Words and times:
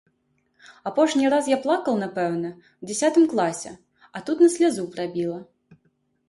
Апошні 0.91 1.27
раз 1.33 1.49
я 1.51 1.57
плакаў, 1.65 1.99
напэўна, 2.03 2.49
у 2.85 2.89
дзясятым 2.93 3.27
класе, 3.35 3.75
а 4.15 4.23
тут 4.31 4.37
на 4.47 4.49
слязу 4.57 4.89
прабіла. 4.97 5.39